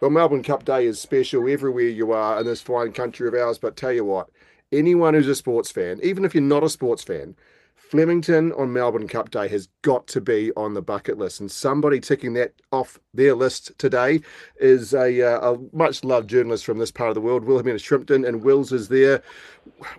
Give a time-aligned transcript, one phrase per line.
[0.00, 3.58] Well, Melbourne Cup Day is special everywhere you are in this fine country of ours,
[3.58, 4.30] but tell you what,
[4.72, 7.36] anyone who's a sports fan, even if you're not a sports fan,
[7.76, 12.00] Flemington on Melbourne Cup Day has got to be on the bucket list, and somebody
[12.00, 14.22] ticking that off their list today
[14.58, 18.26] is a, uh, a much loved journalist from this part of the world, Wilhelmina Shrimpton,
[18.26, 19.22] and Wills is there.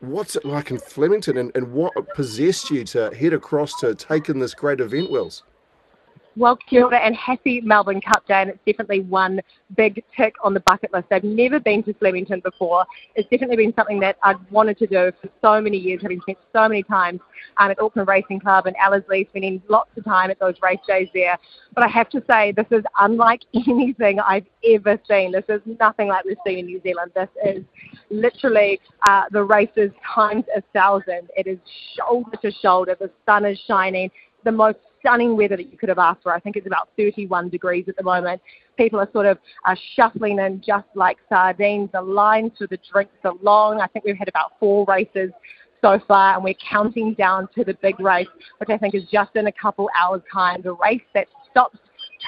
[0.00, 4.30] What's it like in Flemington, and, and what possessed you to head across to take
[4.30, 5.42] in this great event, Wills?
[6.36, 9.40] Well, kia and happy Melbourne Cup Day, and it's definitely one
[9.76, 11.08] big tick on the bucket list.
[11.10, 12.86] I've never been to Flemington before.
[13.16, 16.38] It's definitely been something that I've wanted to do for so many years, having spent
[16.52, 17.20] so many times
[17.56, 21.08] um, at Auckland Racing Club and Ellerslie, spending lots of time at those race days
[21.14, 21.36] there.
[21.74, 25.32] But I have to say, this is unlike anything I've ever seen.
[25.32, 27.10] This is nothing like we've seen in New Zealand.
[27.14, 27.64] This is
[28.08, 31.28] literally uh, the races times a thousand.
[31.36, 31.58] It is
[31.96, 32.96] shoulder to shoulder.
[32.98, 34.12] The sun is shining.
[34.44, 36.32] The most stunning weather that you could have asked for.
[36.32, 38.40] I think it's about 31 degrees at the moment.
[38.76, 41.90] People are sort of uh, shuffling in just like sardines.
[41.92, 43.80] The lines for the drinks are long.
[43.80, 45.30] I think we've had about four races
[45.82, 49.34] so far, and we're counting down to the big race, which I think is just
[49.36, 50.62] in a couple hours' time.
[50.62, 51.78] The race that stops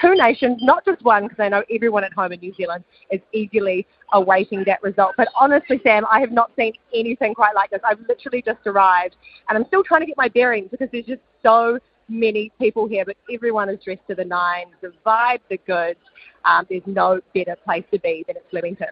[0.01, 3.21] two nations, not just one, because I know everyone at home in New Zealand is
[3.31, 5.13] eagerly awaiting that result.
[5.17, 7.81] But honestly, Sam, I have not seen anything quite like this.
[7.83, 9.15] I've literally just arrived,
[9.49, 13.05] and I'm still trying to get my bearings because there's just so many people here,
[13.05, 14.73] but everyone is dressed to the nines.
[14.81, 15.97] The vibes are good.
[16.45, 18.89] Um, there's no better place to be than at Flemington.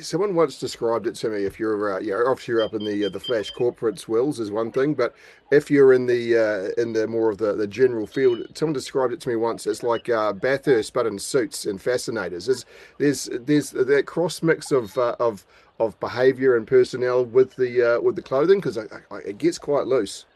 [0.00, 1.44] Someone once described it to me.
[1.44, 4.50] If you're, uh, yeah, obviously you're up in the uh, the flash corporates Wills is
[4.50, 5.14] one thing, but
[5.52, 9.12] if you're in the uh, in the more of the, the general field, someone described
[9.12, 9.64] it to me once.
[9.64, 12.48] It's like uh, Bathurst, but in suits and fascinators.
[12.48, 12.64] It's,
[12.98, 15.46] there's there's that cross mix of uh, of
[15.78, 20.26] of behaviour and personnel with the uh, with the clothing because it gets quite loose.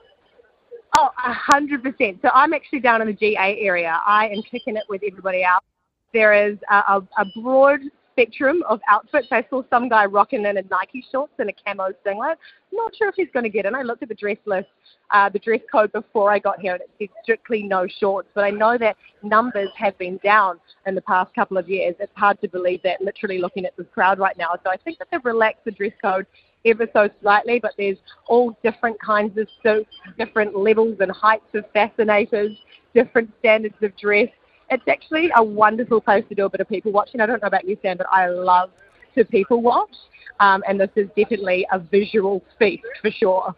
[0.96, 2.18] Oh, a hundred percent.
[2.22, 4.00] So I'm actually down in the GA area.
[4.06, 5.64] I am kicking it with everybody else.
[6.12, 7.80] There is a, a, a broad
[8.12, 9.28] spectrum of outfits.
[9.30, 12.38] I saw some guy rocking in a Nike shorts and a camo singlet.
[12.72, 13.74] Not sure if he's going to get in.
[13.74, 14.68] I looked at the dress list,
[15.10, 18.28] uh, the dress code before I got here, and it said strictly no shorts.
[18.34, 21.94] But I know that numbers have been down in the past couple of years.
[21.98, 24.50] It's hard to believe that literally looking at this crowd right now.
[24.64, 26.26] So I think that they've relaxed the dress code
[26.64, 31.64] ever so slightly, but there's all different kinds of suits, different levels and heights of
[31.72, 32.56] fascinators,
[32.94, 34.28] different standards of dress.
[34.70, 37.20] It's actually a wonderful place to do a bit of people watching.
[37.20, 38.70] I don't know about you, Sam, but I love
[39.16, 39.94] to people watch,
[40.38, 43.54] um, and this is definitely a visual feast for sure.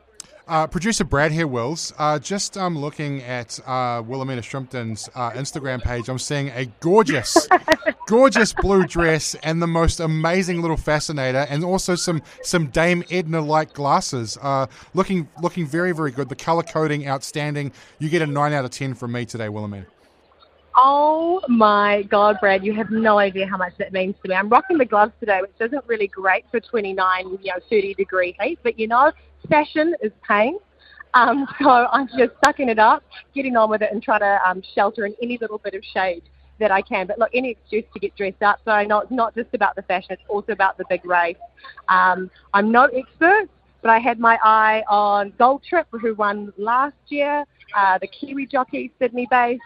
[0.48, 1.92] Uh, producer Brad here, Wills.
[1.98, 7.48] Uh, just um, looking at uh, Wilhelmina Shrimpton's uh, Instagram page, I'm seeing a gorgeous,
[8.08, 13.72] gorgeous blue dress and the most amazing little fascinator, and also some some Dame Edna-like
[13.72, 14.36] glasses.
[14.42, 16.28] Uh, looking looking very very good.
[16.28, 17.72] The color coding outstanding.
[17.98, 19.86] You get a nine out of ten from me today, Wilhelmina.
[20.74, 24.34] Oh my God, Brad, you have no idea how much that means to me.
[24.34, 28.34] I'm rocking the gloves today, which isn't really great for 29, you know, 30 degree
[28.40, 29.12] heat, but you know,
[29.50, 30.58] fashion is pain.
[31.14, 33.02] Um, so I'm just sucking it up,
[33.34, 36.22] getting on with it, and trying to um, shelter in any little bit of shade
[36.58, 37.06] that I can.
[37.06, 38.60] But look, any excuse to get dressed up.
[38.64, 41.36] So I know it's not just about the fashion; it's also about the big race.
[41.90, 43.50] Um, I'm no expert,
[43.82, 47.44] but I had my eye on Gold Trip, who won last year,
[47.76, 49.60] uh, the Kiwi jockey, Sydney based.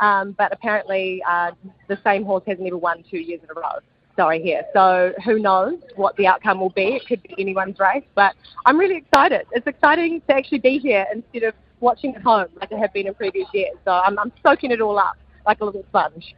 [0.00, 1.52] Um, but apparently, uh,
[1.88, 3.78] the same horse has never won two years in a row.
[4.16, 4.62] Sorry, here.
[4.72, 6.96] So who knows what the outcome will be?
[6.96, 8.34] It could be anyone's race, but
[8.66, 9.46] I'm really excited.
[9.52, 13.06] It's exciting to actually be here instead of watching at home like I have been
[13.06, 13.76] in previous years.
[13.84, 15.16] So I'm, I'm soaking it all up
[15.46, 16.34] like a little sponge.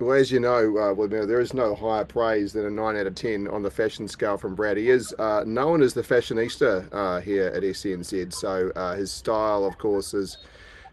[0.00, 3.06] Well, as you know, uh, well, there is no higher praise than a 9 out
[3.06, 4.76] of 10 on the fashion scale from Brad.
[4.76, 8.32] He is uh, known as the fashionista uh, here at SENZ.
[8.32, 10.38] So uh, his style, of course, is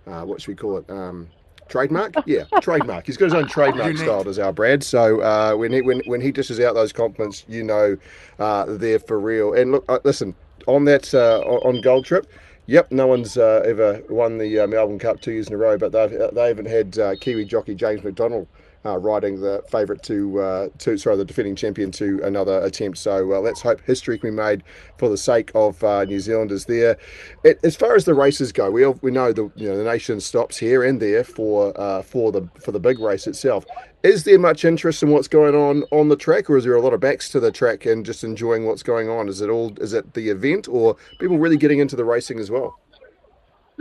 [0.05, 0.89] uh, what should we call it?
[0.89, 1.29] Um,
[1.71, 2.13] trademark?
[2.25, 3.05] Yeah, trademark.
[3.05, 4.83] He's got his own trademark style, does our Brad.
[4.83, 7.97] So uh, when he when, when he dishes out those compliments, you know
[8.39, 9.53] uh, they're for real.
[9.53, 10.35] And look, uh, listen
[10.67, 12.31] on that uh, on Gold Trip.
[12.67, 15.77] Yep, no one's uh, ever won the uh, Melbourne Cup two years in a row,
[15.77, 18.47] but they've they haven't had Kiwi jockey James McDonald
[18.85, 22.97] uh, riding the favourite to uh, to sorry the defending champion to another attempt.
[22.97, 24.63] So uh, let's hope history can be made
[24.97, 26.97] for the sake of uh, New Zealanders there.
[27.43, 29.83] It, as far as the races go, we all, we know the you know the
[29.83, 33.65] nation stops here and there for uh, for the for the big race itself.
[34.03, 36.81] is there much interest in what's going on on the track, or is there a
[36.81, 39.29] lot of backs to the track and just enjoying what's going on?
[39.29, 39.73] Is it all?
[39.79, 42.80] Is it the event, or people really getting into the racing as well?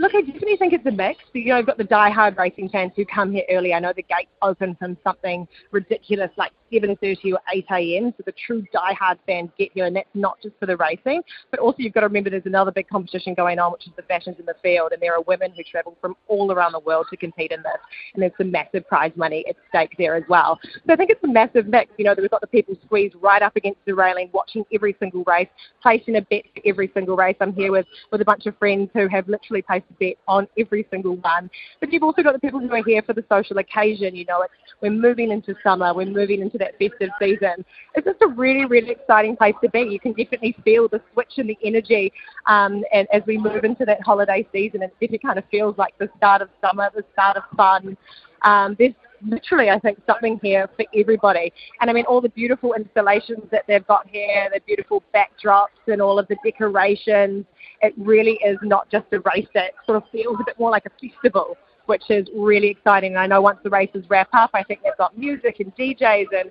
[0.01, 1.19] Look, I definitely think it's a mix.
[1.33, 3.71] You know, I've got the die-hard racing fans who come here early.
[3.71, 8.13] I know the gates open from something ridiculous like 7.30 or 8 a.m.
[8.17, 11.59] So the true die-hard fans get here, and that's not just for the racing, but
[11.59, 14.37] also you've got to remember there's another big competition going on, which is the fashions
[14.39, 17.17] in the field, and there are women who travel from all around the world to
[17.17, 17.81] compete in this,
[18.13, 20.59] and there's some massive prize money at stake there as well.
[20.87, 21.91] So I think it's a massive mix.
[21.97, 25.23] You know, we've got the people squeezed right up against the railing, watching every single
[25.25, 25.47] race,
[25.81, 27.35] placing a bet for every single race.
[27.41, 30.47] I'm here with, with a bunch of friends who have literally placed a bet on
[30.57, 31.49] every single one.
[31.79, 34.15] But you've also got the people who are here for the social occasion.
[34.15, 37.65] You know, it's, we're moving into summer, we're moving into that festive season.
[37.95, 39.81] It's just a really, really exciting place to be.
[39.81, 42.11] You can definitely feel the switch in the energy
[42.47, 44.81] um, and as we move into that holiday season.
[44.81, 47.97] It definitely kind of feels like the start of summer, the start of fun.
[48.43, 48.93] Um, there's
[49.27, 51.53] literally, I think, something here for everybody.
[51.79, 56.01] And I mean, all the beautiful installations that they've got here, the beautiful backdrops and
[56.01, 57.45] all of the decorations.
[57.81, 59.47] It really is not just a race.
[59.53, 61.57] It sort of feels a bit more like a festival,
[61.91, 63.11] which is really exciting.
[63.11, 66.27] And I know once the races wrap up, I think they've got music and DJs
[66.39, 66.49] and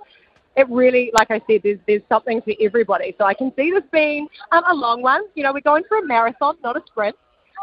[0.54, 3.14] it really, like I said, there's there's something for everybody.
[3.16, 5.22] So I can see this being um, a long one.
[5.34, 7.16] You know, we're going for a marathon, not a sprint.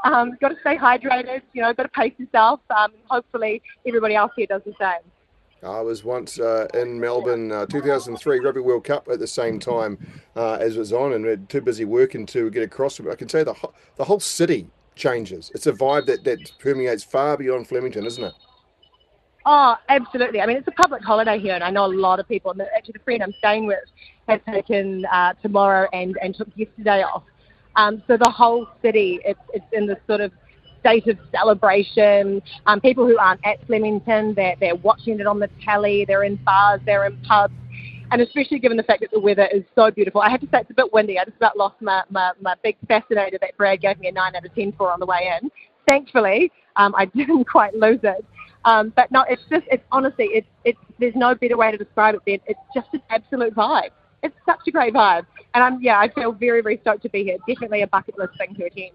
[0.05, 1.41] Um, got to stay hydrated.
[1.53, 2.61] You know, got to pace yourself.
[2.75, 5.03] Um, hopefully, everybody else here does the same.
[5.61, 9.97] I was once uh, in Melbourne, uh, 2003 Rugby World Cup at the same time
[10.35, 12.97] uh, as it was on, and we are too busy working to get across.
[12.97, 15.51] But i can say the ho- the whole city changes.
[15.53, 18.33] It's a vibe that that permeates far beyond Flemington, isn't it?
[19.45, 20.41] Oh, absolutely.
[20.41, 22.51] I mean, it's a public holiday here, and I know a lot of people.
[22.51, 23.79] And actually, the friend I'm staying with
[24.27, 27.23] has taken uh, tomorrow and and took yesterday off.
[27.77, 30.31] Um, so the whole city, it's it's in this sort of
[30.79, 32.41] state of celebration.
[32.65, 36.35] Um, people who aren't at Flemington, they're, they're watching it on the telly, they're in
[36.37, 37.53] bars, they're in pubs.
[38.11, 40.21] And especially given the fact that the weather is so beautiful.
[40.21, 41.19] I have to say it's a bit windy.
[41.19, 44.35] I just about lost my, my, my big fascinator that Brad gave me a 9
[44.35, 45.51] out of 10 for on the way in.
[45.87, 48.25] Thankfully, um, I didn't quite lose it.
[48.65, 52.15] Um, but no, it's just, it's honestly, it's, it's, there's no better way to describe
[52.15, 52.39] it, Ben.
[52.47, 53.91] It's just an absolute vibe.
[54.23, 55.25] It's such a great vibe.
[55.53, 57.37] And I'm, yeah, I feel very, very stoked to be here.
[57.47, 58.91] Definitely a bucket list thing to attend.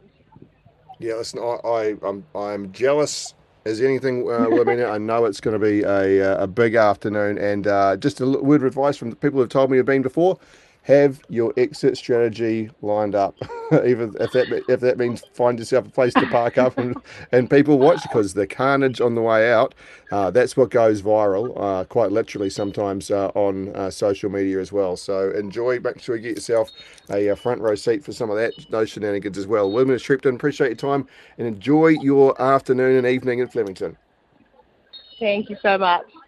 [0.99, 4.49] Yeah, listen, I, I I'm I'm jealous as anything, uh.
[4.91, 8.27] I know it's going to be a uh, a big afternoon, and uh, just a
[8.27, 10.39] word of advice from the people who've told me you've been before
[10.83, 13.37] have your exit strategy lined up.
[13.87, 16.97] Even if that if that means find yourself a place to park up and,
[17.33, 19.75] and people watch because the carnage on the way out,
[20.11, 24.73] uh, that's what goes viral, uh, quite literally sometimes uh, on uh, social media as
[24.73, 24.97] well.
[24.97, 26.71] So enjoy, make sure you get yourself
[27.11, 29.71] a, front row seat for some of that those shenanigans as well.
[29.71, 31.07] Women William Shrimpton, appreciate your time
[31.39, 33.97] and enjoy your afternoon and evening in Flemington.
[35.19, 36.13] Thank you so much.